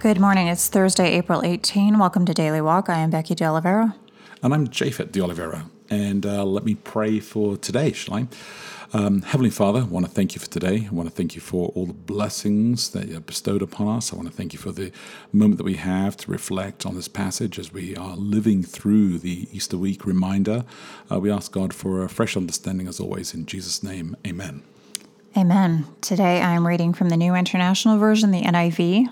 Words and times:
Good 0.00 0.20
morning. 0.20 0.46
It's 0.46 0.68
Thursday, 0.68 1.16
April 1.16 1.42
18. 1.44 1.98
Welcome 1.98 2.24
to 2.26 2.32
Daily 2.32 2.60
Walk. 2.60 2.88
I 2.88 3.00
am 3.00 3.10
Becky 3.10 3.34
De 3.34 3.44
Oliveira. 3.44 3.96
And 4.44 4.54
I'm 4.54 4.68
Japhet 4.68 5.10
De 5.10 5.20
Oliveira. 5.20 5.68
And 5.90 6.24
uh, 6.24 6.44
let 6.44 6.64
me 6.64 6.76
pray 6.76 7.18
for 7.18 7.56
today, 7.56 7.90
shall 7.90 8.14
I? 8.14 8.28
Um, 8.92 9.22
Heavenly 9.22 9.50
Father, 9.50 9.80
I 9.80 9.82
want 9.82 10.06
to 10.06 10.12
thank 10.12 10.36
you 10.36 10.40
for 10.40 10.46
today. 10.46 10.86
I 10.88 10.94
want 10.94 11.08
to 11.08 11.14
thank 11.14 11.34
you 11.34 11.40
for 11.40 11.72
all 11.74 11.84
the 11.84 11.94
blessings 11.94 12.90
that 12.90 13.08
you 13.08 13.14
have 13.14 13.26
bestowed 13.26 13.60
upon 13.60 13.96
us. 13.96 14.12
I 14.12 14.16
want 14.16 14.28
to 14.28 14.34
thank 14.34 14.52
you 14.52 14.60
for 14.60 14.70
the 14.70 14.92
moment 15.32 15.58
that 15.58 15.64
we 15.64 15.74
have 15.74 16.16
to 16.18 16.30
reflect 16.30 16.86
on 16.86 16.94
this 16.94 17.08
passage 17.08 17.58
as 17.58 17.72
we 17.72 17.96
are 17.96 18.14
living 18.14 18.62
through 18.62 19.18
the 19.18 19.48
Easter 19.50 19.76
week 19.76 20.06
reminder. 20.06 20.64
Uh, 21.10 21.18
we 21.18 21.28
ask 21.28 21.50
God 21.50 21.74
for 21.74 22.04
a 22.04 22.08
fresh 22.08 22.36
understanding 22.36 22.86
as 22.86 23.00
always. 23.00 23.34
In 23.34 23.46
Jesus' 23.46 23.82
name, 23.82 24.16
amen. 24.24 24.62
Amen. 25.36 25.86
Today 26.00 26.40
I 26.40 26.54
am 26.54 26.64
reading 26.66 26.92
from 26.92 27.08
the 27.08 27.16
New 27.16 27.34
International 27.34 27.98
Version, 27.98 28.30
the 28.30 28.42
NIV, 28.42 29.08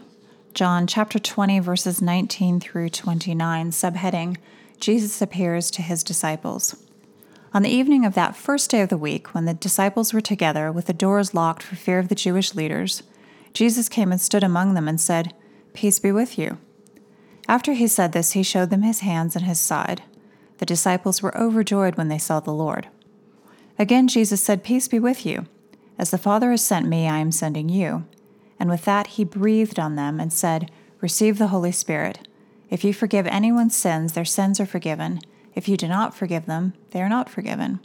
John 0.57 0.87
chapter 0.87 1.19
20, 1.19 1.61
verses 1.61 2.01
19 2.01 2.61
through 2.61 2.89
29, 2.89 3.73
subheading 3.73 4.39
Jesus 4.81 5.21
appears 5.21 5.71
to 5.71 5.83
his 5.83 6.03
disciples. 6.03 6.83
On 7.53 7.61
the 7.61 7.69
evening 7.69 8.07
of 8.07 8.15
that 8.15 8.35
first 8.35 8.71
day 8.71 8.81
of 8.81 8.89
the 8.89 8.97
week, 8.97 9.35
when 9.35 9.45
the 9.45 9.53
disciples 9.53 10.15
were 10.15 10.23
together 10.23 10.73
with 10.73 10.87
the 10.87 10.95
doors 10.95 11.35
locked 11.35 11.63
for 11.63 11.77
fear 11.77 11.99
of 11.99 12.09
the 12.09 12.15
Jewish 12.15 12.55
leaders, 12.55 13.03
Jesus 13.53 13.91
came 13.91 14.11
and 14.11 14.19
stood 14.19 14.43
among 14.43 14.73
them 14.73 14.89
and 14.89 14.99
said, 14.99 15.35
Peace 15.75 15.99
be 15.99 16.11
with 16.11 16.39
you. 16.39 16.57
After 17.47 17.75
he 17.75 17.87
said 17.87 18.13
this, 18.13 18.33
he 18.33 18.43
showed 18.43 18.71
them 18.71 18.81
his 18.81 19.01
hands 19.01 19.37
and 19.37 19.45
his 19.45 19.61
side. 19.61 20.05
The 20.57 20.65
disciples 20.65 21.21
were 21.21 21.37
overjoyed 21.37 21.97
when 21.97 22.09
they 22.09 22.17
saw 22.17 22.41
the 22.41 22.51
Lord. 22.51 22.89
Again, 23.79 24.09
Jesus 24.09 24.43
said, 24.43 24.65
Peace 24.65 24.89
be 24.89 24.99
with 24.99 25.27
you. 25.27 25.45
As 25.99 26.11
the 26.11 26.17
Father 26.17 26.51
has 26.51 26.65
sent 26.65 26.89
me, 26.89 27.07
I 27.07 27.19
am 27.19 27.31
sending 27.31 27.69
you. 27.69 28.07
And 28.59 28.71
with 28.71 28.85
that, 28.85 29.09
he 29.09 29.25
breathed 29.25 29.79
on 29.79 29.97
them 29.97 30.19
and 30.19 30.33
said, 30.33 30.71
Receive 31.01 31.39
the 31.39 31.49
Holy 31.49 31.73
Spirit. 31.73 32.27
If 32.71 32.85
you 32.85 32.93
forgive 32.93 33.27
anyone's 33.27 33.77
sins, 33.77 34.13
their 34.13 34.25
sins 34.25 34.59
are 34.61 34.67
forgiven. 34.67 35.21
If 35.55 35.69
you 35.69 35.77
do 35.77 35.89
not 35.89 36.15
forgive 36.15 36.47
them, 36.47 36.75
they 36.91 37.01
are 37.01 37.09
not 37.09 37.29
forgiven. 37.29 37.81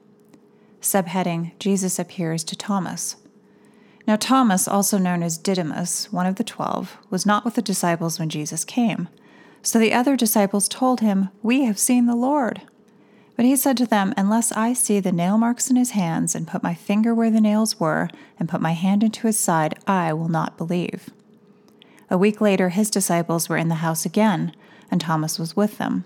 Subheading 0.81 1.52
Jesus 1.59 2.00
appears 2.00 2.44
to 2.45 2.55
Thomas. 2.55 3.17
Now, 4.08 4.16
Thomas, 4.16 4.67
also 4.67 4.97
known 4.97 5.22
as 5.22 5.38
Didymus, 5.38 6.11
one 6.11 6.25
of 6.25 6.36
the 6.36 6.44
twelve, 6.44 6.97
was 7.09 7.25
not 7.25 7.45
with 7.45 7.53
the 7.53 7.61
disciples 7.61 8.19
when 8.19 8.30
Jesus 8.30 8.66
came. 8.66 9.08
So 9.61 9.78
the 9.78 9.94
other 9.94 10.17
disciples 10.17 10.67
told 10.67 11.02
him, 11.02 11.30
We 11.44 11.66
have 11.66 11.78
seen 11.78 12.08
the 12.08 12.16
Lord. 12.16 12.63
But 13.35 13.45
he 13.45 13.55
said 13.55 13.77
to 13.77 13.85
them, 13.85 14.13
Unless 14.17 14.51
I 14.51 14.73
see 14.73 14.99
the 14.99 15.11
nail 15.11 15.37
marks 15.37 15.69
in 15.69 15.75
his 15.75 15.91
hands, 15.91 16.35
and 16.35 16.47
put 16.47 16.63
my 16.63 16.73
finger 16.73 17.15
where 17.15 17.31
the 17.31 17.41
nails 17.41 17.79
were, 17.79 18.09
and 18.39 18.49
put 18.49 18.61
my 18.61 18.73
hand 18.73 19.03
into 19.03 19.27
his 19.27 19.39
side, 19.39 19.79
I 19.88 20.13
will 20.13 20.29
not 20.29 20.57
believe. 20.57 21.09
A 22.09 22.17
week 22.17 22.41
later, 22.41 22.69
his 22.69 22.89
disciples 22.89 23.47
were 23.47 23.57
in 23.57 23.69
the 23.69 23.75
house 23.75 24.05
again, 24.05 24.53
and 24.91 24.99
Thomas 24.99 25.39
was 25.39 25.55
with 25.55 25.77
them. 25.77 26.03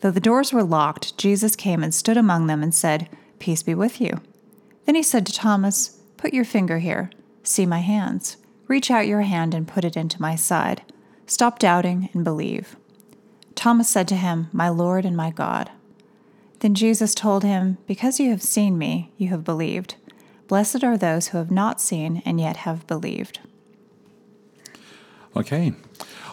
Though 0.00 0.10
the 0.10 0.20
doors 0.20 0.52
were 0.52 0.62
locked, 0.62 1.16
Jesus 1.16 1.56
came 1.56 1.82
and 1.82 1.94
stood 1.94 2.16
among 2.16 2.46
them 2.46 2.62
and 2.62 2.74
said, 2.74 3.08
Peace 3.38 3.62
be 3.62 3.74
with 3.74 4.00
you. 4.00 4.20
Then 4.84 4.94
he 4.94 5.02
said 5.02 5.26
to 5.26 5.32
Thomas, 5.32 5.98
Put 6.16 6.34
your 6.34 6.44
finger 6.44 6.78
here. 6.78 7.10
See 7.42 7.64
my 7.64 7.80
hands. 7.80 8.36
Reach 8.68 8.90
out 8.90 9.06
your 9.06 9.22
hand 9.22 9.54
and 9.54 9.66
put 9.66 9.84
it 9.84 9.96
into 9.96 10.20
my 10.20 10.36
side. 10.36 10.82
Stop 11.26 11.58
doubting 11.58 12.10
and 12.12 12.22
believe. 12.22 12.76
Thomas 13.54 13.88
said 13.88 14.08
to 14.08 14.16
him, 14.16 14.48
My 14.52 14.68
Lord 14.68 15.04
and 15.04 15.16
my 15.16 15.30
God. 15.30 15.70
Then 16.60 16.74
Jesus 16.74 17.14
told 17.14 17.42
him, 17.42 17.78
Because 17.86 18.20
you 18.20 18.30
have 18.30 18.42
seen 18.42 18.78
me, 18.78 19.10
you 19.16 19.28
have 19.28 19.44
believed. 19.44 19.96
Blessed 20.46 20.84
are 20.84 20.96
those 20.96 21.28
who 21.28 21.38
have 21.38 21.50
not 21.50 21.80
seen 21.80 22.22
and 22.24 22.40
yet 22.40 22.58
have 22.58 22.86
believed. 22.86 23.40
Okay. 25.36 25.72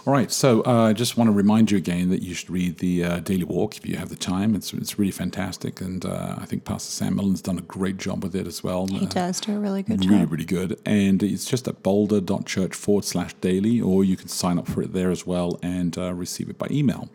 All 0.08 0.14
right. 0.14 0.32
So 0.32 0.64
uh, 0.66 0.84
I 0.84 0.94
just 0.94 1.18
want 1.18 1.28
to 1.28 1.34
remind 1.34 1.70
you 1.70 1.78
again 1.78 2.10
that 2.12 2.22
you 2.22 2.34
should 2.34 2.50
read 2.50 2.78
the 2.78 3.04
uh, 3.04 3.20
Daily 3.20 3.44
Walk 3.44 3.76
if 3.76 3.86
you 3.86 3.98
have 3.98 4.08
the 4.08 4.16
time. 4.16 4.56
It's, 4.56 4.72
it's 4.72 4.98
really 4.98 5.12
fantastic. 5.12 5.82
And 5.82 6.06
uh, 6.06 6.36
I 6.38 6.46
think 6.46 6.64
Pastor 6.64 6.90
Sam 6.90 7.18
Millen's 7.18 7.42
done 7.42 7.58
a 7.58 7.62
great 7.64 7.98
job 7.98 8.24
with 8.24 8.34
it 8.34 8.48
as 8.48 8.64
well. 8.64 8.88
He 8.88 9.06
does 9.06 9.42
do 9.42 9.58
a 9.58 9.60
really 9.60 9.84
good 9.84 10.06
really, 10.06 10.20
job. 10.20 10.32
really 10.32 10.46
good. 10.46 10.80
And 10.86 11.22
it's 11.22 11.44
just 11.44 11.68
at 11.68 11.84
boulder.church 11.84 12.74
forward 12.74 13.04
slash 13.04 13.34
daily, 13.42 13.82
or 13.82 14.06
you 14.06 14.16
can 14.16 14.30
sign 14.30 14.58
up 14.58 14.70
for 14.70 14.82
it 14.82 14.94
there 14.94 15.12
as 15.12 15.28
well 15.28 15.60
and 15.62 15.98
uh, 15.98 16.14
receive 16.14 16.50
it 16.50 16.58
by 16.58 16.68
email. 16.72 17.10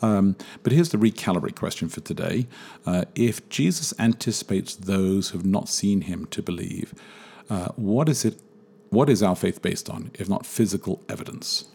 Um, 0.00 0.34
but 0.62 0.72
here's 0.72 0.88
the 0.88 0.96
recalibrate 0.96 1.56
question 1.56 1.90
for 1.90 2.00
today. 2.00 2.46
Uh, 2.86 3.04
if 3.14 3.46
Jesus 3.50 3.92
anticipates 3.98 4.74
those 4.74 5.28
who 5.28 5.36
have 5.36 5.46
not 5.46 5.68
seen 5.68 6.00
him 6.00 6.24
to 6.30 6.40
believe, 6.40 6.94
uh, 7.50 7.68
what 7.76 8.08
is 8.08 8.24
it? 8.24 8.40
What 8.88 9.10
is 9.10 9.22
our 9.22 9.36
faith 9.36 9.60
based 9.60 9.90
on, 9.90 10.10
if 10.14 10.26
not 10.26 10.46
physical 10.46 11.02
evidence? 11.06 11.66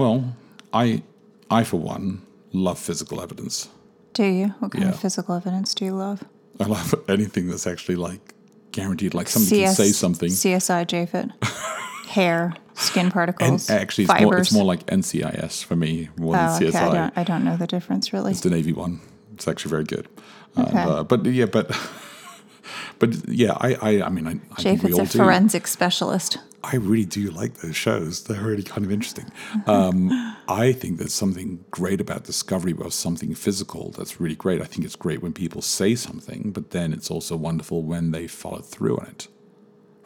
Well, 0.00 0.34
I, 0.72 1.02
I 1.50 1.62
for 1.64 1.78
one, 1.78 2.22
love 2.54 2.78
physical 2.78 3.20
evidence. 3.20 3.68
Do 4.14 4.24
you? 4.24 4.46
What 4.60 4.72
kind 4.72 4.84
Yeah. 4.84 4.90
of 4.92 4.98
physical 4.98 5.34
evidence 5.34 5.74
do 5.74 5.84
you 5.84 5.92
love? 5.92 6.24
I 6.58 6.64
love 6.64 6.94
anything 7.08 7.48
that's 7.48 7.66
actually 7.66 7.96
like 7.96 8.32
guaranteed, 8.72 9.12
like 9.12 9.28
somebody 9.28 9.60
can 9.64 9.74
say 9.74 9.92
something. 9.92 10.30
CSI 10.30 10.86
Japhet. 10.86 11.32
Hair, 12.08 12.54
skin 12.74 13.04
And 13.06 13.12
particles, 13.12 13.68
actually, 13.68 14.04
it's 14.04 14.20
more, 14.22 14.38
it's 14.38 14.52
more 14.52 14.64
like 14.64 14.86
NCIS 14.86 15.62
for 15.64 15.76
me 15.76 16.08
more 16.16 16.34
oh, 16.34 16.58
than 16.58 16.68
okay. 16.68 16.78
I 16.78 16.92
don't, 16.92 17.18
I 17.18 17.22
don't 17.24 17.44
know 17.44 17.56
the 17.58 17.66
difference 17.66 18.12
really. 18.14 18.32
It's 18.32 18.40
the 18.40 18.50
Navy 18.50 18.72
one. 18.72 19.00
It's 19.34 19.46
actually 19.46 19.70
very 19.70 19.84
good. 19.84 20.08
And, 20.56 20.66
Okay. 20.68 20.82
uh, 20.82 21.02
but 21.04 21.26
yeah, 21.26 21.44
but 21.44 21.68
but 22.98 23.28
yeah, 23.28 23.52
I 23.52 23.74
I, 23.82 24.02
I 24.06 24.08
mean, 24.08 24.26
I, 24.26 24.34
Japhet's 24.62 24.98
a 24.98 25.04
do. 25.12 25.18
forensic 25.18 25.66
specialist. 25.68 26.38
I 26.62 26.76
really 26.76 27.06
do 27.06 27.30
like 27.30 27.54
those 27.58 27.76
shows. 27.76 28.24
They're 28.24 28.42
really 28.42 28.62
kind 28.62 28.84
of 28.84 28.92
interesting. 28.92 29.30
Um, 29.66 30.10
I 30.48 30.72
think 30.72 30.98
there's 30.98 31.14
something 31.14 31.64
great 31.70 32.00
about 32.00 32.24
discovery 32.24 32.74
of 32.78 32.92
something 32.92 33.34
physical. 33.34 33.92
That's 33.96 34.20
really 34.20 34.34
great. 34.34 34.60
I 34.60 34.64
think 34.64 34.84
it's 34.84 34.96
great 34.96 35.22
when 35.22 35.32
people 35.32 35.62
say 35.62 35.94
something, 35.94 36.50
but 36.52 36.70
then 36.70 36.92
it's 36.92 37.10
also 37.10 37.36
wonderful 37.36 37.82
when 37.82 38.10
they 38.10 38.26
follow 38.26 38.60
through 38.60 38.98
on 38.98 39.06
it. 39.06 39.28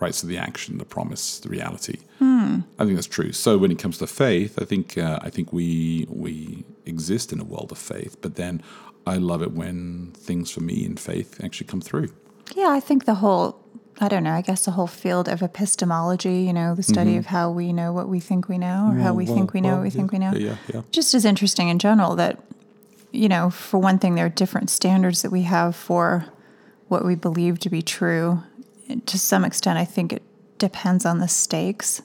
Right. 0.00 0.14
So 0.14 0.26
the 0.26 0.38
action, 0.38 0.78
the 0.78 0.84
promise, 0.84 1.38
the 1.41 1.48
reality. 1.48 1.98
I 2.78 2.84
think 2.84 2.97
that's 2.97 3.06
true. 3.06 3.32
So 3.32 3.56
when 3.59 3.70
it 3.70 3.78
comes 3.78 3.98
to 3.98 4.06
faith, 4.06 4.60
I 4.60 4.64
think 4.64 4.98
uh, 4.98 5.19
I 5.22 5.31
think 5.31 5.53
we 5.53 6.06
we 6.10 6.64
exist 6.84 7.32
in 7.32 7.41
a 7.41 7.44
world 7.44 7.72
of 7.72 7.78
faith, 7.78 8.16
but 8.20 8.34
then 8.34 8.62
I 9.06 9.16
love 9.16 9.43
it 9.43 9.53
when 9.53 10.12
things 10.16 10.50
for 10.50 10.60
me 10.60 10.84
in 10.84 10.97
faith 10.97 11.43
actually 11.43 11.69
come 11.69 11.81
through. 11.81 12.09
Yeah, 12.54 12.69
I 12.69 12.81
think 12.81 13.04
the 13.04 13.14
whole, 13.14 13.63
I 14.00 14.09
don't 14.09 14.25
know, 14.25 14.32
I 14.32 14.41
guess 14.41 14.65
the 14.65 14.72
whole 14.72 14.88
field 14.88 15.28
of 15.28 15.41
epistemology, 15.41 16.43
you 16.43 16.53
know, 16.53 16.75
the 16.75 16.82
study 16.82 17.12
mm-hmm. 17.12 17.21
of 17.21 17.27
how 17.27 17.50
we 17.50 17.72
know 17.72 17.93
what 17.93 18.09
we 18.09 18.19
think 18.19 18.49
we 18.49 18.59
know 18.59 18.91
or 18.93 18.99
how 18.99 19.15
we 19.15 19.25
Well, 19.25 19.34
think 19.34 19.53
we 19.53 19.60
know 19.60 19.69
well, 19.69 19.77
what 19.78 19.84
we 19.84 19.91
think 19.91 20.10
we 20.10 20.19
know. 20.19 20.32
Yeah, 20.32 20.56
yeah. 20.72 20.82
Just 20.91 21.15
as 21.15 21.25
interesting 21.25 21.69
in 21.69 21.78
general 21.78 22.16
that, 22.16 22.43
you 23.12 23.28
know, 23.28 23.50
for 23.50 23.78
one 23.78 23.99
thing, 23.99 24.16
there 24.16 24.27
are 24.27 24.31
different 24.31 24.69
standards 24.69 25.22
that 25.22 25.31
we 25.31 25.43
have 25.43 25.77
for 25.77 26.27
what 26.88 27.05
we 27.05 27.15
believe 27.15 27.60
to 27.60 27.71
be 27.71 27.82
true. 27.82 28.43
And 28.88 29.06
to 29.06 29.19
some 29.19 29.44
extent, 29.44 29.79
I 29.79 29.85
think 29.85 30.12
it 30.12 30.23
depends 30.58 31.06
on 31.06 31.19
the 31.19 31.29
stakes 31.29 32.02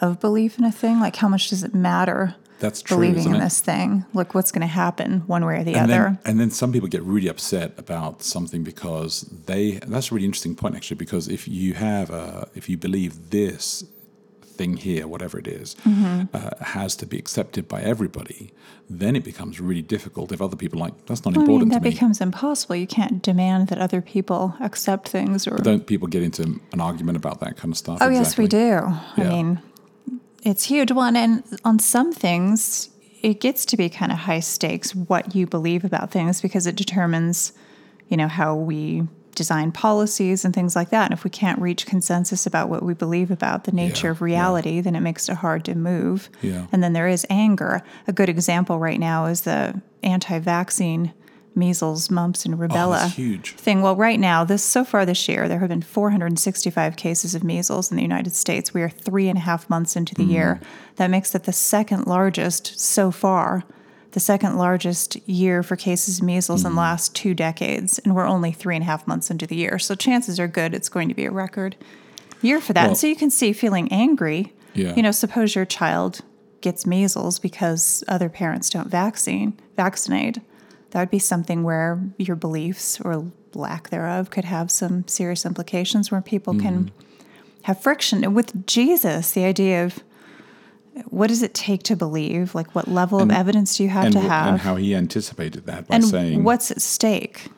of 0.00 0.20
belief 0.20 0.58
in 0.58 0.64
a 0.64 0.72
thing. 0.72 1.00
Like, 1.00 1.16
how 1.16 1.28
much 1.28 1.50
does 1.50 1.64
it 1.64 1.74
matter 1.74 2.36
That's 2.60 2.82
true. 2.82 2.96
believing 2.96 3.26
in 3.30 3.34
it? 3.36 3.40
this 3.40 3.60
thing? 3.60 4.04
Like, 4.14 4.34
what's 4.34 4.52
going 4.52 4.60
to 4.62 4.66
happen 4.66 5.20
one 5.26 5.44
way 5.44 5.60
or 5.60 5.64
the 5.64 5.74
and 5.74 5.90
other? 5.90 6.04
Then, 6.04 6.18
and 6.24 6.40
then 6.40 6.50
some 6.50 6.72
people 6.72 6.88
get 6.88 7.02
really 7.02 7.28
upset 7.28 7.72
about 7.78 8.22
something 8.22 8.62
because 8.64 9.22
they. 9.46 9.72
That's 9.86 10.10
a 10.10 10.14
really 10.14 10.26
interesting 10.26 10.54
point, 10.54 10.76
actually, 10.76 10.96
because 10.96 11.28
if 11.28 11.46
you 11.48 11.74
have, 11.74 12.10
a, 12.10 12.48
if 12.54 12.68
you 12.68 12.76
believe 12.76 13.30
this 13.30 13.84
thing 14.42 14.76
here, 14.76 15.08
whatever 15.08 15.36
it 15.38 15.48
is, 15.48 15.74
Mm-hmm. 15.84 16.24
uh, 16.32 16.50
has 16.64 16.94
to 16.96 17.06
be 17.06 17.18
accepted 17.18 17.66
by 17.66 17.80
everybody, 17.82 18.52
then 18.88 19.16
it 19.16 19.24
becomes 19.24 19.60
really 19.60 19.82
difficult 19.82 20.30
if 20.30 20.40
other 20.40 20.54
people 20.56 20.78
like 20.78 20.94
that's 21.06 21.24
not 21.24 21.34
I 21.34 21.38
mean, 21.38 21.46
important 21.46 21.72
that 21.72 21.78
to 21.80 21.84
me. 21.84 21.90
becomes 21.90 22.20
impossible. 22.20 22.76
You 22.76 22.86
can't 22.86 23.20
demand 23.20 23.66
that 23.68 23.78
other 23.78 24.00
people 24.00 24.54
accept 24.60 25.08
things 25.08 25.48
or. 25.48 25.56
Don't 25.58 25.86
people 25.88 26.06
get 26.06 26.22
into 26.22 26.42
an 26.72 26.80
argument 26.80 27.16
about 27.16 27.40
that 27.40 27.56
kind 27.56 27.72
of 27.72 27.78
stuff? 27.78 27.98
Oh, 28.00 28.08
yes, 28.08 28.38
we 28.38 28.44
Exactly. 28.44 28.46
do. 28.46 29.22
I 29.22 29.28
mean, 29.28 29.60
it's 30.44 30.64
huge. 30.64 30.92
One, 30.92 31.16
and 31.16 31.42
on 31.64 31.78
some 31.78 32.12
things, 32.12 32.90
it 33.22 33.40
gets 33.40 33.64
to 33.66 33.76
be 33.76 33.88
kind 33.88 34.12
of 34.12 34.18
high 34.18 34.40
stakes 34.40 34.94
what 34.94 35.34
you 35.34 35.46
believe 35.46 35.84
about 35.84 36.10
things 36.10 36.40
because 36.42 36.66
it 36.66 36.76
determines, 36.76 37.52
you 38.08 38.16
know, 38.16 38.28
how 38.28 38.54
we 38.54 39.08
design 39.34 39.72
policies 39.72 40.44
and 40.44 40.54
things 40.54 40.76
like 40.76 40.90
that. 40.90 41.06
And 41.06 41.12
if 41.12 41.24
we 41.24 41.30
can't 41.30 41.60
reach 41.60 41.86
consensus 41.86 42.46
about 42.46 42.68
what 42.68 42.82
we 42.82 42.94
believe 42.94 43.30
about 43.30 43.64
the 43.64 43.72
nature 43.72 44.08
Yeah, 44.08 44.10
of 44.12 44.22
reality, 44.22 44.80
then 44.80 44.94
it 44.94 45.00
makes 45.00 45.28
it 45.28 45.36
hard 45.36 45.64
to 45.64 45.74
move. 45.74 46.28
Yeah. 46.40 46.66
And 46.70 46.84
then 46.84 46.92
there 46.92 47.08
is 47.08 47.26
anger. 47.28 47.82
A 48.06 48.12
good 48.12 48.28
example 48.28 48.78
right 48.78 49.00
now 49.00 49.26
is 49.26 49.40
the 49.40 49.80
anti 50.02 50.38
vaccine 50.38 51.12
measles, 51.56 52.10
mumps, 52.10 52.44
and 52.44 52.58
rubella 52.58 53.04
Oh, 53.04 53.08
huge. 53.08 53.54
thing. 53.54 53.82
Well, 53.82 53.96
right 53.96 54.18
now, 54.18 54.44
this 54.44 54.64
so 54.64 54.84
far 54.84 55.06
this 55.06 55.28
year, 55.28 55.48
there 55.48 55.60
have 55.60 55.68
been 55.68 55.82
465 55.82 56.96
cases 56.96 57.34
of 57.34 57.44
measles 57.44 57.90
in 57.90 57.96
the 57.96 58.02
United 58.02 58.34
States. 58.34 58.74
We 58.74 58.82
are 58.82 58.88
three 58.88 59.28
and 59.28 59.38
a 59.38 59.42
half 59.42 59.68
months 59.70 59.96
into 59.96 60.14
the 60.14 60.24
year. 60.24 60.60
Mm-hmm. 60.60 60.94
That 60.96 61.10
makes 61.10 61.34
it 61.34 61.44
the 61.44 61.52
second 61.52 62.06
largest 62.06 62.78
so 62.78 63.10
far, 63.10 63.64
the 64.12 64.20
second 64.20 64.56
largest 64.56 65.16
year 65.28 65.62
for 65.62 65.76
cases 65.76 66.18
of 66.18 66.24
measles 66.24 66.60
in 66.60 66.64
the 66.64 66.68
mm-hmm. 66.70 66.78
last 66.78 67.14
two 67.14 67.34
decades, 67.34 67.98
and 68.00 68.14
we're 68.14 68.26
only 68.26 68.52
three 68.52 68.76
and 68.76 68.82
a 68.82 68.86
half 68.86 69.06
months 69.06 69.30
into 69.30 69.46
the 69.46 69.56
year. 69.56 69.78
So 69.78 69.94
chances 69.94 70.38
are 70.40 70.48
good 70.48 70.74
it's 70.74 70.88
going 70.88 71.08
to 71.08 71.14
be 71.14 71.24
a 71.24 71.30
record 71.30 71.76
year 72.42 72.60
for 72.60 72.72
that. 72.72 72.82
Well- 72.82 72.90
and 72.90 72.98
so 72.98 73.06
you 73.06 73.16
can 73.16 73.30
see 73.30 73.52
feeling 73.52 73.90
angry. 73.92 74.52
Yeah. 74.74 74.94
You 74.94 75.02
know, 75.02 75.12
suppose 75.12 75.54
your 75.54 75.64
child 75.64 76.20
gets 76.60 76.86
measles 76.86 77.38
because 77.38 78.02
other 78.08 78.28
parents 78.28 78.70
don't 78.70 78.88
vaccine 78.88 79.56
vaccinate. 79.76 80.38
That 80.94 81.00
would 81.00 81.10
be 81.10 81.18
something 81.18 81.64
where 81.64 82.00
your 82.18 82.36
beliefs 82.36 83.00
or 83.00 83.32
lack 83.52 83.90
thereof 83.90 84.30
could 84.30 84.44
have 84.44 84.70
some 84.70 85.06
serious 85.08 85.44
implications 85.44 86.12
where 86.12 86.20
people 86.20 86.54
can 86.54 86.84
Mm-hmm. 86.84 87.22
have 87.62 87.80
friction. 87.82 88.22
And 88.22 88.32
with 88.34 88.64
Jesus, 88.66 89.32
the 89.32 89.44
idea 89.44 89.84
of 89.84 89.98
what 91.06 91.26
does 91.26 91.42
it 91.42 91.52
take 91.52 91.82
to 91.84 91.96
believe? 91.96 92.54
Like, 92.54 92.72
what 92.76 92.86
level 92.86 93.20
of 93.20 93.32
evidence 93.32 93.76
do 93.76 93.82
you 93.82 93.88
have 93.88 94.04
And, 94.04 94.12
to 94.12 94.20
have? 94.20 94.46
and 94.48 94.60
how 94.60 94.76
he 94.76 94.94
anticipated 94.94 95.66
that 95.66 95.88
by 95.88 95.96
and 95.96 96.04
saying, 96.04 96.44
what's 96.44 96.70
at 96.70 96.80
stake? 96.80 97.48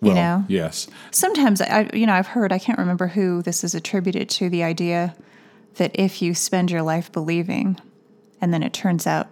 well, 0.00 0.14
know? 0.14 0.44
yes. 0.48 0.88
Sometimes 1.10 1.60
I, 1.60 1.90
you 1.92 2.06
know, 2.06 2.14
I've 2.14 2.28
heard. 2.28 2.52
I 2.52 2.58
can't 2.58 2.78
remember 2.78 3.08
who 3.08 3.42
this 3.42 3.64
is 3.64 3.74
attributed 3.74 4.30
to. 4.30 4.48
The 4.48 4.62
idea 4.62 5.14
that 5.74 5.90
if 5.94 6.22
you 6.22 6.34
spend 6.34 6.70
your 6.70 6.82
life 6.82 7.12
believing, 7.12 7.78
and 8.40 8.52
then 8.54 8.62
it 8.62 8.72
turns 8.72 9.06
out 9.06 9.28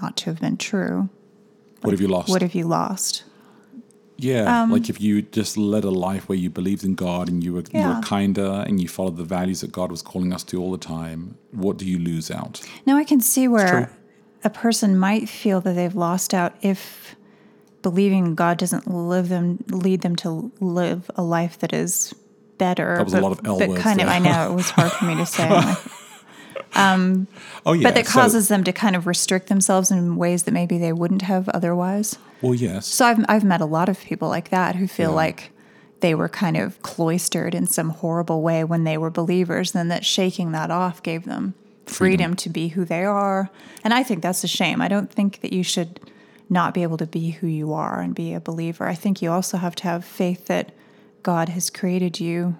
not 0.00 0.16
to 0.18 0.26
have 0.30 0.40
been 0.40 0.56
true, 0.56 1.10
What 1.82 1.92
have 1.92 2.00
you 2.00 2.08
lost? 2.08 2.28
what 2.28 2.42
have 2.42 2.54
you 2.54 2.66
lost? 2.66 3.24
Yeah, 4.18 4.62
Um, 4.62 4.70
like 4.70 4.88
if 4.88 5.00
you 5.00 5.22
just 5.22 5.56
led 5.56 5.82
a 5.82 5.90
life 5.90 6.28
where 6.28 6.38
you 6.38 6.48
believed 6.48 6.84
in 6.84 6.94
God 6.94 7.28
and 7.28 7.42
you 7.42 7.54
were 7.54 7.64
you 7.72 7.82
were 7.88 8.00
kinder 8.02 8.62
and 8.66 8.80
you 8.80 8.86
followed 8.86 9.16
the 9.16 9.24
values 9.24 9.62
that 9.62 9.72
God 9.72 9.90
was 9.90 10.00
calling 10.00 10.32
us 10.32 10.44
to 10.44 10.60
all 10.62 10.70
the 10.70 10.78
time, 10.78 11.36
what 11.50 11.76
do 11.76 11.84
you 11.84 11.98
lose 11.98 12.30
out? 12.30 12.60
Now 12.86 12.96
I 12.96 13.04
can 13.04 13.20
see 13.20 13.48
where 13.48 13.90
a 14.44 14.50
person 14.50 14.96
might 14.96 15.28
feel 15.28 15.60
that 15.62 15.72
they've 15.74 15.94
lost 15.94 16.34
out 16.34 16.54
if 16.62 17.16
believing 17.82 18.26
in 18.26 18.34
God 18.36 18.58
doesn't 18.58 18.86
live 18.86 19.28
them 19.28 19.58
lead 19.70 20.02
them 20.02 20.14
to 20.16 20.52
live 20.60 21.10
a 21.16 21.22
life 21.22 21.58
that 21.58 21.72
is 21.72 22.14
better. 22.58 22.96
That 22.96 23.04
was 23.04 23.14
a 23.14 23.16
but, 23.16 23.22
lot 23.24 23.32
of 23.32 23.44
L 23.44 23.58
but 23.58 23.70
words 23.70 23.82
kind 23.82 24.00
of. 24.00 24.06
I 24.06 24.20
know 24.20 24.52
it 24.52 24.54
was 24.54 24.70
hard 24.70 24.92
for 24.92 25.04
me 25.04 25.16
to 25.16 25.26
say. 25.36 25.74
Um, 26.74 27.26
oh 27.66 27.72
yeah, 27.74 27.82
but 27.82 27.94
that 27.94 28.06
so- 28.06 28.12
causes 28.20 28.48
them 28.48 28.64
to 28.64 28.72
kind 28.72 28.96
of 28.96 29.06
restrict 29.06 29.48
themselves 29.48 29.90
in 29.90 30.16
ways 30.16 30.44
that 30.44 30.52
maybe 30.52 30.78
they 30.78 30.92
wouldn't 30.92 31.22
have 31.22 31.48
otherwise. 31.50 32.16
well, 32.40 32.54
yes, 32.54 32.86
So 32.86 33.06
I've 33.06 33.24
I've 33.28 33.44
met 33.44 33.60
a 33.60 33.66
lot 33.66 33.88
of 33.88 34.00
people 34.00 34.28
like 34.28 34.48
that 34.50 34.76
who 34.76 34.86
feel 34.86 35.12
like 35.12 35.50
they 36.00 36.14
were 36.14 36.28
kind 36.28 36.56
of 36.56 36.80
cloistered 36.82 37.54
in 37.54 37.66
some 37.66 37.90
horrible 37.90 38.42
way 38.42 38.64
when 38.64 38.84
they 38.84 38.98
were 38.98 39.10
believers, 39.10 39.74
and 39.74 39.90
that 39.90 40.04
shaking 40.04 40.52
that 40.52 40.70
off 40.70 41.02
gave 41.02 41.24
them 41.26 41.54
freedom, 41.86 42.34
to 42.36 42.48
be 42.48 42.68
who 42.68 42.84
they 42.84 43.04
are. 43.04 43.50
And 43.84 43.92
I 43.92 44.02
think 44.02 44.22
that's 44.22 44.44
a 44.44 44.48
shame. 44.48 44.80
I 44.80 44.88
don't 44.88 45.12
think 45.12 45.40
that 45.42 45.52
you 45.52 45.62
should 45.62 46.00
not 46.48 46.74
be 46.74 46.82
able 46.82 46.96
to 46.96 47.06
be 47.06 47.30
who 47.30 47.46
you 47.46 47.72
are 47.72 48.00
and 48.00 48.14
be 48.14 48.32
a 48.34 48.40
believer. 48.40 48.86
I 48.86 48.94
think 48.94 49.20
you 49.22 49.30
also 49.30 49.58
have 49.58 49.74
to 49.76 49.84
have 49.84 50.04
faith 50.04 50.46
that 50.46 50.72
God 51.22 51.50
has 51.50 51.70
created 51.70 52.18
you 52.20 52.56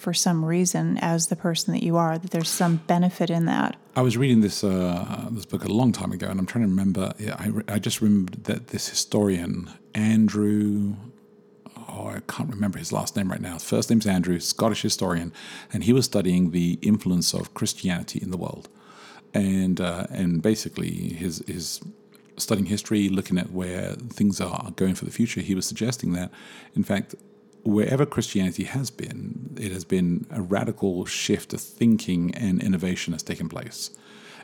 for 0.00 0.14
some 0.14 0.44
reason 0.44 0.98
as 1.02 1.26
the 1.26 1.36
person 1.36 1.74
that 1.74 1.82
you 1.82 1.96
are, 1.96 2.18
that 2.18 2.30
there's 2.30 2.48
some 2.48 2.76
benefit 2.86 3.28
in 3.28 3.44
that. 3.44 3.76
I 3.94 4.00
was 4.00 4.16
reading 4.16 4.40
this 4.40 4.64
uh, 4.64 5.28
this 5.30 5.44
book 5.44 5.64
a 5.64 5.68
long 5.68 5.92
time 5.92 6.10
ago, 6.12 6.28
and 6.28 6.40
I'm 6.40 6.46
trying 6.46 6.64
to 6.64 6.70
remember. 6.70 7.12
Yeah, 7.18 7.36
I, 7.38 7.48
re- 7.48 7.64
I 7.68 7.78
just 7.78 8.00
remembered 8.00 8.44
that 8.44 8.68
this 8.68 8.88
historian 8.88 9.70
Andrew. 9.94 10.96
Oh, 11.76 12.06
I 12.06 12.20
can't 12.28 12.48
remember 12.48 12.78
his 12.78 12.92
last 12.92 13.16
name 13.16 13.30
right 13.30 13.40
now. 13.40 13.58
First 13.58 13.90
name's 13.90 14.06
Andrew, 14.06 14.38
Scottish 14.38 14.82
historian, 14.82 15.32
and 15.72 15.84
he 15.84 15.92
was 15.92 16.04
studying 16.04 16.52
the 16.52 16.78
influence 16.82 17.34
of 17.34 17.52
Christianity 17.52 18.20
in 18.22 18.30
the 18.30 18.36
world, 18.38 18.68
and 19.34 19.80
uh, 19.80 20.06
and 20.10 20.40
basically 20.40 20.92
his 21.22 21.44
his 21.46 21.80
studying 22.38 22.66
history, 22.66 23.10
looking 23.10 23.36
at 23.36 23.50
where 23.52 23.92
things 23.92 24.40
are 24.40 24.70
going 24.76 24.94
for 24.94 25.04
the 25.04 25.10
future. 25.10 25.42
He 25.42 25.54
was 25.54 25.66
suggesting 25.66 26.12
that, 26.14 26.30
in 26.74 26.84
fact, 26.84 27.14
wherever 27.64 28.06
Christianity 28.06 28.64
has 28.64 28.90
been, 28.90 29.56
it 29.58 29.72
has 29.72 29.84
been 29.84 30.26
a 30.30 30.40
radical 30.40 31.04
shift 31.04 31.52
of 31.52 31.60
thinking 31.60 32.34
and 32.34 32.62
innovation 32.62 33.12
has 33.12 33.22
taken 33.22 33.48
place. 33.48 33.90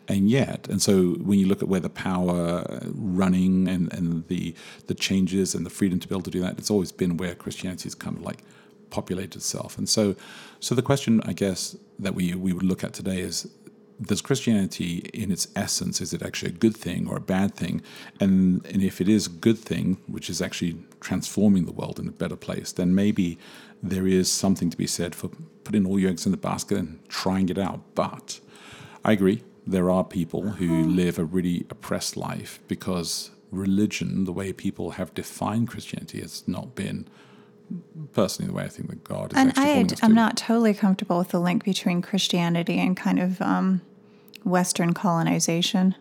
And 0.08 0.30
yet, 0.30 0.68
and 0.68 0.80
so 0.80 1.14
when 1.14 1.38
you 1.38 1.46
look 1.46 1.62
at 1.62 1.68
where 1.68 1.80
the 1.80 1.90
power 1.90 2.80
running 2.94 3.66
and, 3.66 3.92
and 3.92 4.26
the 4.28 4.54
the 4.86 4.94
changes 4.94 5.52
and 5.54 5.66
the 5.66 5.70
freedom 5.70 5.98
to 5.98 6.06
be 6.06 6.14
able 6.14 6.22
to 6.22 6.30
do 6.30 6.40
that, 6.42 6.58
it's 6.58 6.70
always 6.70 6.92
been 6.92 7.16
where 7.16 7.34
Christianity 7.34 7.84
has 7.84 7.94
kind 7.96 8.16
of 8.16 8.22
like 8.22 8.44
populated 8.90 9.36
itself. 9.36 9.76
And 9.78 9.88
so 9.88 10.14
so 10.60 10.76
the 10.76 10.82
question 10.82 11.20
I 11.24 11.32
guess 11.32 11.76
that 11.98 12.14
we 12.14 12.34
we 12.34 12.52
would 12.52 12.62
look 12.62 12.84
at 12.84 12.92
today 12.92 13.18
is 13.18 13.48
does 14.00 14.20
Christianity 14.20 15.10
in 15.14 15.30
its 15.30 15.48
essence 15.56 16.00
is 16.00 16.12
it 16.12 16.22
actually 16.22 16.50
a 16.50 16.54
good 16.54 16.76
thing 16.76 17.08
or 17.08 17.16
a 17.16 17.20
bad 17.20 17.54
thing? 17.54 17.82
And 18.20 18.64
and 18.66 18.82
if 18.82 19.00
it 19.00 19.08
is 19.08 19.26
a 19.26 19.30
good 19.30 19.58
thing, 19.58 19.98
which 20.06 20.28
is 20.28 20.42
actually 20.42 20.76
transforming 21.00 21.64
the 21.64 21.72
world 21.72 21.98
in 21.98 22.08
a 22.08 22.12
better 22.12 22.36
place, 22.36 22.72
then 22.72 22.94
maybe 22.94 23.38
there 23.82 24.06
is 24.06 24.30
something 24.30 24.70
to 24.70 24.76
be 24.76 24.86
said 24.86 25.14
for 25.14 25.30
putting 25.64 25.86
all 25.86 25.98
your 25.98 26.10
eggs 26.10 26.26
in 26.26 26.32
the 26.32 26.38
basket 26.38 26.78
and 26.78 27.08
trying 27.08 27.48
it 27.48 27.58
out. 27.58 27.80
But 27.94 28.40
I 29.04 29.12
agree, 29.12 29.42
there 29.66 29.90
are 29.90 30.04
people 30.04 30.42
who 30.52 30.80
uh-huh. 30.80 30.88
live 30.88 31.18
a 31.18 31.24
really 31.24 31.66
oppressed 31.70 32.16
life 32.16 32.60
because 32.68 33.30
religion, 33.50 34.24
the 34.24 34.32
way 34.32 34.52
people 34.52 34.92
have 34.92 35.14
defined 35.14 35.68
Christianity, 35.68 36.20
has 36.20 36.46
not 36.46 36.74
been 36.74 37.08
personally 38.16 38.48
the 38.48 38.56
way 38.56 38.64
I 38.64 38.68
think 38.68 38.88
that 38.88 39.04
God 39.04 39.32
is 39.32 39.38
And 39.38 39.52
I, 39.56 39.86
I'm 40.02 40.14
not 40.14 40.38
totally 40.38 40.72
comfortable 40.72 41.18
with 41.18 41.28
the 41.28 41.38
link 41.38 41.64
between 41.64 42.00
Christianity 42.00 42.78
and 42.78 42.96
kind 42.96 43.18
of 43.18 43.42
um, 43.42 43.82
Western 44.42 44.94
colonization. 44.94 45.94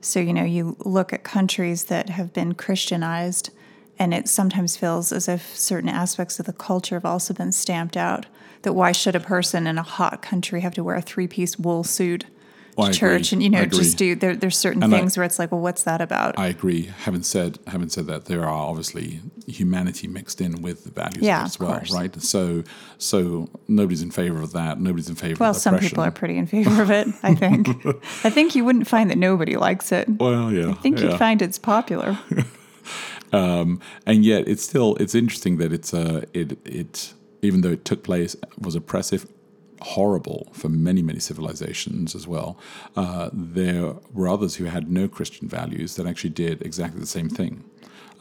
So, 0.00 0.20
you 0.20 0.32
know, 0.32 0.44
you 0.44 0.76
look 0.78 1.12
at 1.12 1.24
countries 1.24 1.86
that 1.86 2.08
have 2.08 2.32
been 2.32 2.54
Christianized, 2.54 3.50
and 3.98 4.14
it 4.14 4.28
sometimes 4.28 4.76
feels 4.76 5.10
as 5.10 5.26
if 5.26 5.56
certain 5.56 5.88
aspects 5.88 6.38
of 6.38 6.46
the 6.46 6.52
culture 6.52 6.94
have 6.94 7.04
also 7.04 7.34
been 7.34 7.50
stamped 7.50 7.96
out. 7.96 8.26
That 8.62 8.74
why 8.74 8.92
should 8.92 9.16
a 9.16 9.20
person 9.20 9.66
in 9.66 9.76
a 9.76 9.82
hot 9.82 10.22
country 10.22 10.60
have 10.60 10.74
to 10.74 10.84
wear 10.84 10.94
a 10.94 11.02
three 11.02 11.26
piece 11.26 11.58
wool 11.58 11.82
suit 11.82 12.26
Well, 12.80 12.88
I 12.88 12.92
church? 12.92 13.32
And, 13.32 13.42
you 13.42 13.50
know, 13.50 13.64
just 13.66 13.96
do, 13.96 14.14
there, 14.14 14.34
there's 14.34 14.56
certain 14.58 14.82
And 14.82 14.94
I- 14.94 14.98
things 14.98 15.16
where 15.16 15.24
it's 15.24 15.38
like, 15.38 15.52
well, 15.52 15.60
what's 15.60 15.84
that 15.84 16.00
about? 16.00 16.38
I 16.38 16.48
agree. 16.48 16.90
Having 17.04 17.22
said 17.22 17.58
having 17.66 17.88
said 17.88 18.06
that, 18.06 18.24
there 18.26 18.42
are 18.42 18.48
obviously 18.48 19.20
humanity 19.46 20.06
mixed 20.06 20.40
in 20.40 20.62
with 20.62 20.84
the 20.84 20.90
values 20.90 21.22
Yeah, 21.22 21.44
as 21.44 21.58
well, 21.58 21.72
course. 21.72 21.92
right? 21.92 22.14
So 22.22 22.64
so 22.98 23.48
nobody's 23.68 24.02
in 24.02 24.10
favor 24.10 24.40
of 24.42 24.52
that. 24.52 24.80
Nobody's 24.80 25.08
in 25.08 25.16
favor 25.16 25.38
well, 25.40 25.50
of 25.50 25.56
some 25.56 25.78
people 25.78 26.02
are 26.02 26.10
pretty 26.10 26.36
in 26.36 26.46
favor 26.46 26.82
of 26.82 26.90
it, 26.90 27.08
I 27.22 27.34
think. 27.34 27.68
I 28.24 28.30
think 28.30 28.54
you 28.54 28.64
wouldn't 28.64 28.86
find 28.88 29.10
that 29.10 29.18
nobody 29.18 29.56
likes 29.56 29.92
it. 29.92 30.08
Well, 30.08 30.52
yeah. 30.52 30.70
I 30.70 30.74
think 30.74 30.98
yeah. 30.98 31.10
you'd 31.10 31.18
find 31.18 31.42
it's 31.42 31.58
popular. 31.58 32.18
Um, 33.32 33.80
and 34.06 34.24
yet 34.24 34.48
it's 34.48 34.64
still 34.64 34.96
it's 34.96 35.14
interesting 35.14 35.58
that 35.58 35.72
it's 35.72 35.94
uh 35.94 36.24
it 36.34 36.58
it 36.66 37.14
even 37.42 37.60
though 37.60 37.70
it 37.70 37.84
took 37.84 38.02
place 38.02 38.34
was 38.58 38.74
oppressive 38.74 39.24
horrible 39.82 40.48
for 40.52 40.68
many 40.68 41.02
many 41.02 41.18
civilizations 41.18 42.14
as 42.14 42.26
well 42.26 42.58
uh, 42.96 43.30
there 43.32 43.94
were 44.12 44.28
others 44.28 44.56
who 44.56 44.64
had 44.64 44.90
no 44.90 45.08
christian 45.08 45.48
values 45.48 45.96
that 45.96 46.06
actually 46.06 46.30
did 46.30 46.60
exactly 46.62 47.00
the 47.00 47.06
same 47.06 47.28
thing 47.28 47.64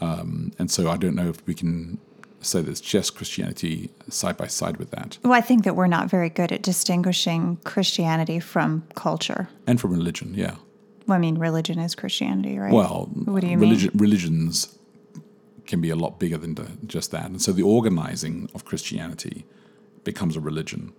um, 0.02 0.52
and 0.60 0.72
so 0.72 0.90
i 0.90 0.98
don't 0.98 1.16
know 1.16 1.30
if 1.30 1.46
we 1.48 1.54
can 1.54 1.98
say 2.42 2.62
that 2.62 2.72
it's 2.72 2.80
just 2.82 3.16
christianity 3.16 3.90
side 4.10 4.38
by 4.38 4.48
side 4.48 4.78
with 4.78 4.92
that 4.92 5.18
Well, 5.24 5.34
I 5.34 5.42
think 5.42 5.64
that 5.66 5.76
we're 5.76 5.88
not 5.88 6.10
very 6.10 6.30
good 6.30 6.52
at 6.54 6.62
distinguishing 6.62 7.58
Christianity 7.66 8.40
from 8.40 8.84
culture. 8.96 9.50
and 9.68 9.80
from 9.82 9.92
religion 9.92 10.34
yeah 10.34 10.56
Well, 11.08 11.18
I 11.18 11.22
mean, 11.22 11.38
religion 11.38 11.80
is 11.80 11.96
Christianity, 11.96 12.58
right? 12.58 12.72
Well, 12.72 13.10
What 13.26 13.42
do 13.42 13.48
you 13.48 13.58
religion, 13.58 13.92
religions 13.96 14.78
can 15.66 15.82
be 15.82 15.90
a 15.90 15.96
lot 15.96 16.20
bigger 16.20 16.38
than 16.38 16.56
just 16.88 17.12
that, 17.12 17.26
and 17.26 17.42
so 17.42 17.52
the 17.52 17.64
organizing 17.64 18.50
of 18.56 18.64
Christianity 18.64 19.46
becomes 20.04 20.36
a 20.38 20.40
religion. 20.40 20.94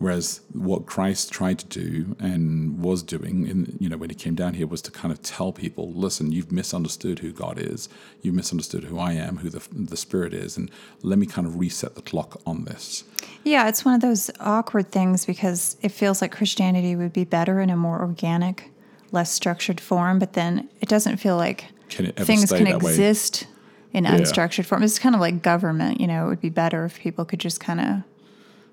Whereas 0.00 0.40
what 0.54 0.86
Christ 0.86 1.30
tried 1.30 1.58
to 1.58 1.66
do 1.66 2.16
and 2.18 2.78
was 2.80 3.02
doing, 3.02 3.46
in 3.46 3.76
you 3.78 3.86
know, 3.88 3.98
when 3.98 4.08
he 4.08 4.16
came 4.16 4.34
down 4.34 4.54
here, 4.54 4.66
was 4.66 4.80
to 4.82 4.90
kind 4.90 5.12
of 5.12 5.20
tell 5.22 5.52
people, 5.52 5.92
listen, 5.92 6.32
you've 6.32 6.50
misunderstood 6.50 7.18
who 7.18 7.32
God 7.32 7.58
is, 7.58 7.88
you've 8.22 8.34
misunderstood 8.34 8.84
who 8.84 8.98
I 8.98 9.12
am, 9.12 9.36
who 9.38 9.50
the 9.50 9.62
the 9.70 9.98
Spirit 9.98 10.32
is, 10.32 10.56
and 10.56 10.70
let 11.02 11.18
me 11.18 11.26
kind 11.26 11.46
of 11.46 11.58
reset 11.60 11.96
the 11.96 12.02
clock 12.02 12.40
on 12.46 12.64
this. 12.64 13.04
yeah, 13.44 13.68
it's 13.68 13.84
one 13.84 13.94
of 13.94 14.00
those 14.00 14.30
awkward 14.40 14.90
things 14.90 15.26
because 15.26 15.76
it 15.82 15.90
feels 15.92 16.22
like 16.22 16.32
Christianity 16.32 16.96
would 16.96 17.12
be 17.12 17.24
better 17.24 17.60
in 17.60 17.68
a 17.68 17.76
more 17.76 18.00
organic, 18.00 18.70
less 19.12 19.30
structured 19.30 19.80
form, 19.80 20.18
but 20.18 20.32
then 20.32 20.68
it 20.80 20.88
doesn't 20.88 21.18
feel 21.18 21.36
like 21.36 21.66
Can 21.90 22.06
it 22.06 22.14
ever 22.16 22.24
things 22.24 22.50
can 22.50 22.64
that 22.64 22.82
way? 22.82 22.90
exist 22.92 23.46
in 23.92 24.04
Yeah. 24.04 24.14
unstructured 24.16 24.64
form. 24.64 24.82
It's 24.82 24.98
kind 24.98 25.14
of 25.14 25.20
like 25.20 25.42
government. 25.42 26.00
You 26.00 26.06
know, 26.06 26.24
it 26.24 26.28
would 26.30 26.40
be 26.40 26.48
better 26.48 26.86
if 26.86 26.98
people 27.00 27.26
could 27.26 27.40
just 27.40 27.60
kind 27.60 27.80
of 27.80 28.02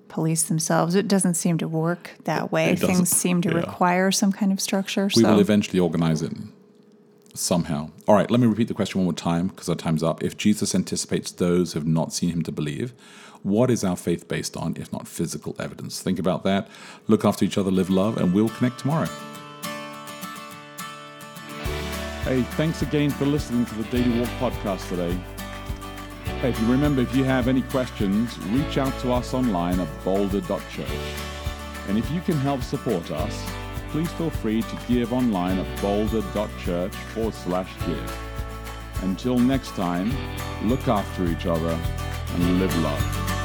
police 0.09 0.43
themselves. 0.43 0.95
It 0.95 1.07
doesn't 1.07 1.35
seem 1.35 1.57
to 1.59 1.67
work 1.67 2.11
that 2.23 2.51
way. 2.51 2.75
Things 2.75 3.09
seem 3.09 3.41
to 3.41 3.49
Yeah. 3.49 3.55
require 3.55 4.11
some 4.11 4.31
kind 4.31 4.51
of 4.51 4.59
structure. 4.59 5.09
We 5.15 5.21
so 5.23 5.31
will 5.33 5.39
eventually 5.39 5.79
organize 5.79 6.21
it 6.21 6.33
somehow. 7.33 7.89
All 8.07 8.15
right, 8.15 8.29
let 8.31 8.39
me 8.39 8.47
repeat 8.47 8.67
the 8.67 8.73
question 8.73 8.99
one 8.99 9.05
more 9.05 9.13
time 9.13 9.47
because 9.47 9.69
our 9.69 9.75
time's 9.75 10.03
up. 10.03 10.23
If 10.23 10.37
Jesus 10.37 10.73
anticipates 10.73 11.31
those 11.31 11.73
who 11.73 11.79
have 11.79 11.87
not 11.87 12.13
seen 12.13 12.31
him 12.31 12.41
to 12.43 12.51
believe, 12.51 12.93
what 13.43 13.69
is 13.69 13.83
our 13.83 13.95
faith 13.95 14.27
based 14.27 14.57
on 14.57 14.75
if 14.77 14.91
not 14.91 15.07
physical 15.07 15.55
evidence? 15.59 16.01
Think 16.01 16.19
about 16.19 16.43
that. 16.43 16.67
Look 17.07 17.23
after 17.23 17.45
each 17.45 17.57
other, 17.57 17.71
live 17.71 17.89
love, 17.89 18.17
and 18.17 18.33
we'll 18.33 18.49
connect 18.49 18.79
tomorrow. 18.79 19.07
Hey, 22.23 22.41
thanks 22.57 22.81
again 22.81 23.09
for 23.09 23.25
listening 23.25 23.65
to 23.67 23.75
the 23.75 23.83
Daily 23.85 24.19
Walk 24.19 24.29
podcast 24.53 24.89
today. 24.89 25.17
Hey, 26.41 26.49
if 26.49 26.61
you 26.61 26.67
remember, 26.71 27.01
if 27.01 27.15
you 27.15 27.23
have 27.23 27.47
any 27.47 27.63
questions, 27.63 28.37
reach 28.49 28.77
out 28.77 28.93
to 28.99 29.11
us 29.11 29.33
online 29.33 29.79
at 29.79 29.87
boulder.church. 30.03 30.87
And 31.87 31.97
if 31.97 32.11
you 32.11 32.21
can 32.21 32.37
help 32.37 32.61
support 32.61 33.09
us, 33.09 33.43
please 33.89 34.11
feel 34.11 34.29
free 34.29 34.61
to 34.61 34.77
give 34.87 35.13
online 35.13 35.57
at 35.57 35.81
boulder.church 35.81 36.93
forward 36.93 37.33
slash 37.33 37.71
give. 37.87 38.19
Until 39.01 39.39
next 39.39 39.71
time, 39.71 40.13
look 40.63 40.87
after 40.87 41.25
each 41.25 41.47
other 41.47 41.79
and 42.35 42.59
live 42.59 42.77
love. 42.83 43.36